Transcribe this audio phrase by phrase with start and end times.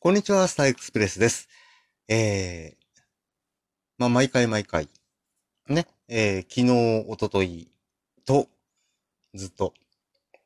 [0.00, 1.48] こんにちは、スターエクスプレスです。
[2.06, 3.02] えー、
[3.98, 4.88] まあ、毎回毎回、
[5.68, 7.68] ね、えー、昨日、おととい
[8.24, 8.46] と、
[9.34, 9.74] ずっと、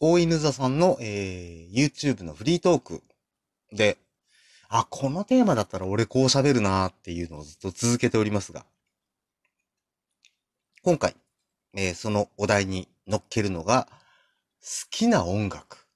[0.00, 3.02] 大犬座さんの、えー、YouTube のフリートーク
[3.70, 3.98] で、
[4.70, 8.64] あ、このテーマだったら俺こう喋るなーっていうのをずっと続けておりますが、
[10.80, 11.14] 今回、
[11.74, 13.88] えー、そのお題に乗っけるのが、
[14.62, 15.86] 好きな音楽。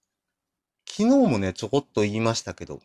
[0.86, 2.82] 昨日もね、ちょこっと言いましたけど、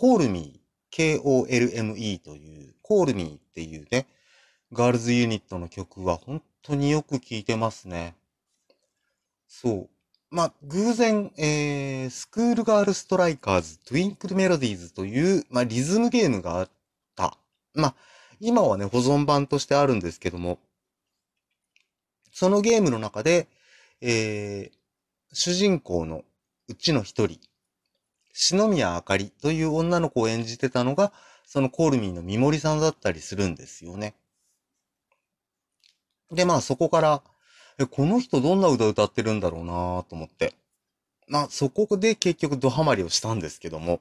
[0.00, 0.60] コールミー、
[0.92, 4.06] K-O-L-M-E という、コールミーっていうね、
[4.72, 8.14] ガールズユニットの曲は本当によく聴いてますね。
[9.46, 9.88] そう。
[10.30, 16.70] まあ、偶然、えー、スクールガールストライカーズ、トゥインクルメロディーズという、まあ、リズムゲームがあっ
[17.14, 17.36] た。
[17.74, 17.94] まあ、
[18.40, 20.60] 今はね、保存版としてあるんですけども、
[22.32, 23.48] そのゲームの中で、
[24.00, 24.74] えー、
[25.34, 26.24] 主人公の
[26.68, 27.38] うちの一人、
[28.42, 31.12] 篠宮あかりという女の子を演じてたのが、
[31.44, 34.14] そのコールミーの三森さんだったりするんですよね。
[36.32, 37.22] で、まあそこから、
[37.78, 40.54] え、この人どんな歌歌ってるんだろうなと思って。
[41.28, 44.00] まあそこで結局ドハマりをしたんですけども。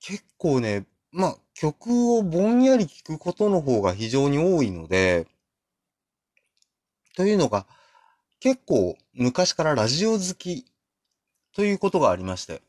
[0.00, 5.26] 結構ね、まあ曲をぼんやり聴くことの方が非常に多いので、
[7.16, 7.66] というのが、
[8.40, 10.66] 結構昔からラジオ好き
[11.54, 12.62] ということがありまして。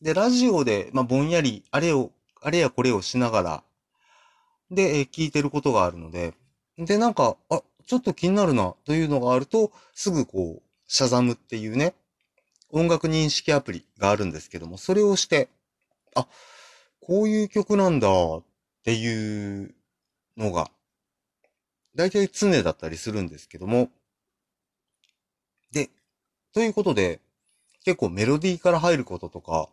[0.00, 3.64] で、ラジオで、まあ、ぼんやり、あれを、あれやこれをしながら、
[4.70, 6.34] で、え聞いてることがあるので、
[6.76, 11.94] で、なんか、あ、ちょっと気になるな、というのがあると、すぐこう、シャザムっていうね、
[12.70, 15.48] 音楽認識アプリがあるんですけども、それをして、
[16.14, 16.28] あ、
[17.00, 18.42] こういう曲なんだ、っ
[18.84, 19.74] ていう
[20.36, 20.70] のが、
[21.94, 23.90] 大体常だったりするんですけども、
[25.72, 25.90] で、
[26.52, 27.20] ということで、
[27.84, 29.68] 結構メロディーから入ることとか、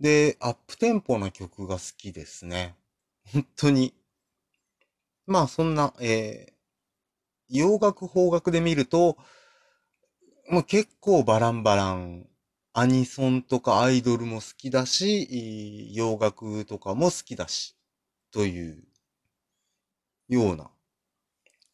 [0.00, 2.74] で、アップテンポな曲が好きですね。
[3.32, 3.94] 本当に。
[5.26, 6.52] まあそんな、えー、
[7.48, 9.16] 洋楽邦楽で見ると、
[10.50, 12.26] もう結構バランバラン。
[12.74, 17.76] アニソンとかアイドルも好きだし、洋楽とかも好きだし、
[18.30, 18.82] という
[20.28, 20.70] ような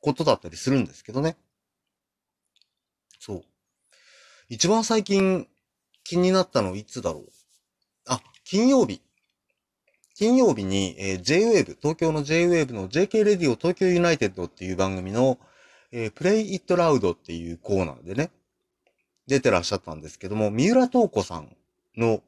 [0.00, 1.36] ことだったりするんですけどね。
[3.20, 3.42] そう。
[4.48, 5.46] 一番最近
[6.04, 7.28] 気になったのいつだろう？
[8.06, 9.02] あ、金曜日。
[10.14, 15.38] 金曜日に、えー、J-Wave、東京の J-Wave の JK レディオ東京ユナイテッドっていう番組の、
[15.92, 18.30] えー、Play It Loud っていうコーナーでね、
[19.26, 21.54] 出てらっしゃったんですけども、三浦透子さん
[21.96, 22.22] の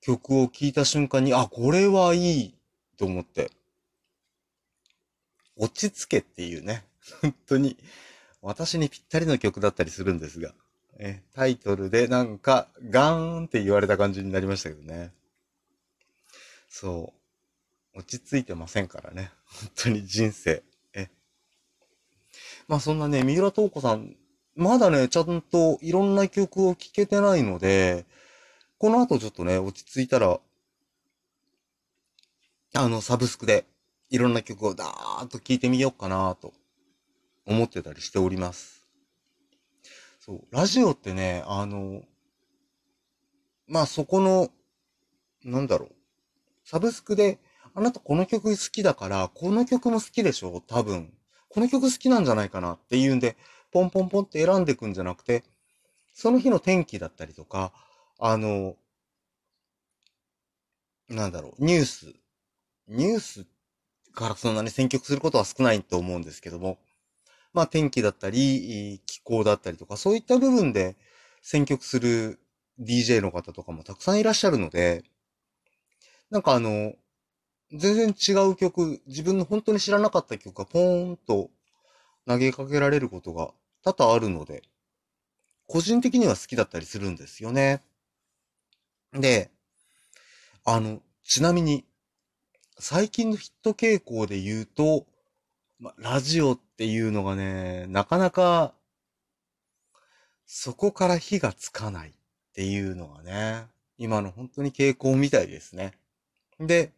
[0.00, 2.54] 曲を聴いた瞬間に、あ、これはいい
[2.98, 3.50] と思って、
[5.56, 6.84] 落ち着けっていうね、
[7.22, 7.78] 本当に
[8.42, 10.52] 私にぴったりの曲だったりするんですが、
[10.98, 15.12] えタイトルでなんかガーンって言われた感じになりましたけどね。
[16.68, 17.12] そ
[17.94, 17.98] う。
[17.98, 19.30] 落ち着いてませんからね。
[19.44, 20.62] 本当に人生。
[20.92, 21.08] え。
[22.66, 24.16] まあそんなね、三浦透子さん、
[24.56, 28.06] まだね、ちゃんといろんな曲を聴けてないので、
[28.78, 30.40] この後ちょっとね、落ち着いたら、
[32.76, 33.64] あの、サブスクで
[34.10, 36.52] いろんな曲をダーッと聴いてみようかなと
[37.46, 38.83] 思ってたりしております。
[40.24, 42.00] そう、ラジオってね、あの、
[43.66, 44.48] まあそこの、
[45.44, 45.92] なんだろう。
[46.64, 47.38] サブスクで、
[47.74, 50.62] あなたこの曲好きだから、この曲も好きでしょ？
[50.66, 51.12] 多分。
[51.50, 53.36] この曲好きなんじゃないかなっていうんで、
[53.70, 55.44] ポンポンポンって選んでいくんじゃなくて、
[56.14, 57.74] その日の天気だったりとか、
[58.18, 58.76] あの、
[61.10, 62.14] なんだろう、ニュース。
[62.88, 63.46] ニュース
[64.14, 66.78] からそんなに選曲することは少ないと思うんですけども、
[67.54, 70.96] まあ天気だったり、気候だったりとか、そういった部分で
[71.40, 72.40] 選曲する
[72.80, 75.04] DJ の方とかもたくさんいらっしゃるので、
[76.30, 76.94] なんかあの、
[77.72, 81.50] 全然違う曲、自分の本当に知らなかった曲がポーンと
[82.26, 83.50] 投げかけられることが
[83.84, 84.62] 多々あるので、
[85.66, 87.82] 個人的には好きだったりするんですよね。
[89.12, 89.50] で、
[90.64, 91.84] あの、ちなみに、
[92.78, 95.06] 最近のヒット傾向で言うと、
[95.78, 98.74] ま、ラジオっていうのがね、なかなか、
[100.46, 102.12] そこから火がつかないっ
[102.54, 103.66] ていうのがね、
[103.98, 105.92] 今の本当に傾向みたいですね。
[106.60, 106.92] で、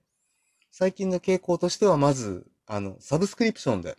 [0.70, 3.96] 最近の傾向としては、まず、あの、サブスクリプションで、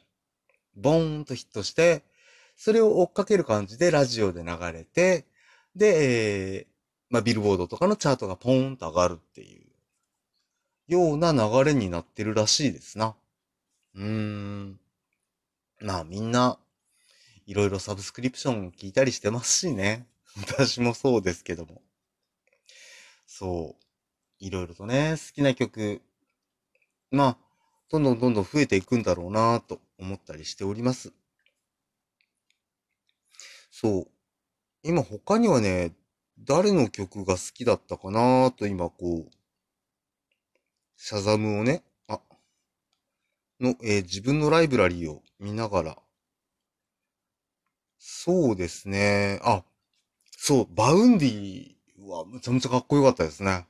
[0.75, 2.03] ボーンとヒットして、
[2.55, 5.25] それを追っかける感じでラジオで流れて、
[5.75, 6.67] で、えー、
[7.09, 9.65] まあ、ビルボードとかのチャートがポーンと上がるっていう、
[10.87, 13.15] ような流れになってるらしいですな。
[13.97, 14.79] うん。
[15.81, 16.59] まあ、みんな、
[17.47, 20.05] いろいろサブスクリプション聞いたりしてますしね。
[20.37, 21.81] 私もそうですけども。
[23.25, 23.83] そう。
[24.39, 26.01] いろいろとね、好きな曲、
[27.09, 27.37] まあ、
[27.89, 31.11] どんどんどんどん増えていくんだろうなと思ったりしております。
[33.71, 34.07] そう。
[34.83, 35.95] 今他にはね、
[36.37, 39.31] 誰の曲が好きだったかなと今こう、
[40.97, 41.83] シャザムをね、
[43.59, 45.97] の、えー、自分のライブラリーを見ながら、
[47.97, 49.63] そうですね、あ、
[50.37, 53.65] そう、 Vaundy はむちゃむちゃかっこよかったですね。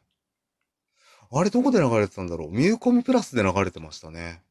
[1.32, 2.52] あれどこで流れてたんだろう？
[2.52, 4.42] ミューコミプラスで流れてましたね。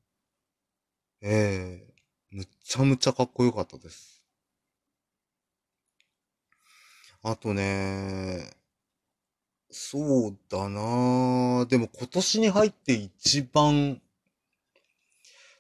[1.23, 4.23] ええー、むちゃむちゃかっこよかったです。
[7.23, 8.51] あとね、
[9.71, 14.01] そうだなでも今年に入って一番、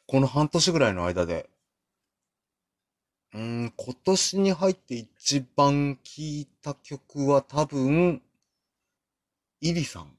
[0.06, 1.49] この半年ぐらいの間で、
[3.35, 8.23] うん、今年に入って一番聴いた曲は多分、
[9.61, 10.17] イリさん。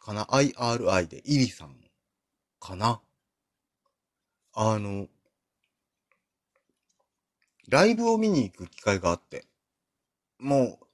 [0.00, 1.74] かな ?IRI で、イリさん
[2.60, 3.00] かな？
[4.52, 5.08] あの、
[7.68, 9.46] ライブを見に行く機会があって、
[10.38, 10.86] もう、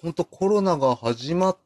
[0.00, 1.58] ほんとコロナが始まっ、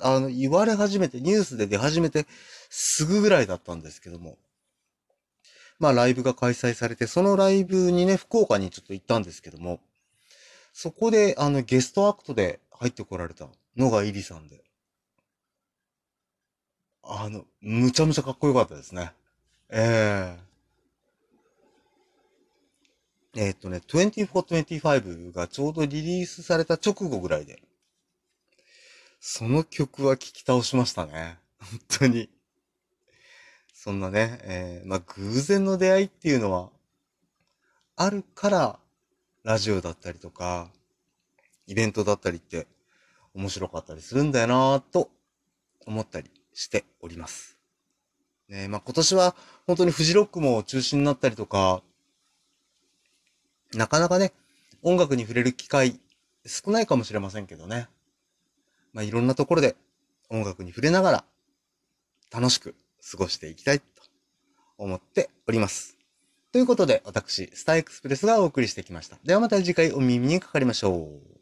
[0.00, 2.26] あの、言われ始めて、ニュースで出始めて、
[2.70, 4.38] すぐぐらいだったんですけども、
[5.80, 9.80] まあライブが開催されて、そのライブにね、福岡にちょっと行ったんですけども、
[10.74, 14.62] そこで、あの、ゲストアクトで入ってこられたのがイリさんで、
[17.02, 19.12] あの、むちゃむちゃかっこよかったですね。
[19.70, 20.36] え
[23.34, 27.62] えー、えー、っとね、2425がちょうどリリースされた直後ぐらいで、
[29.18, 31.38] その曲は聴き倒しましたね。
[31.58, 32.28] 本当に。
[33.82, 36.68] そんなね、えー、まあ、偶然の出会いっていうのは、
[37.96, 38.78] あるから、
[39.42, 40.70] ラジオだったりとか、
[41.66, 42.66] イベントだったりって
[43.32, 45.08] 面白かったりするんだよなぁと
[45.86, 47.56] 思ったりしております。
[48.50, 49.34] ねまあ、今年は
[49.66, 51.82] 本当にフジロックも中止になったりとか、
[53.72, 54.34] なかなかね、
[54.82, 55.98] 音楽に触れる機会
[56.44, 57.88] 少ないかもしれませんけどね。
[58.92, 59.74] まあ、いろんなところで
[60.28, 61.24] 音楽に触れながら
[62.30, 62.74] 楽しく
[63.08, 63.84] 過ごしていきたいと
[64.78, 65.96] 思っております。
[66.52, 69.18] ということで、私、スターエクスプレスがお送りしてきました。
[69.24, 71.39] ではまた次回お耳にかかりましょう。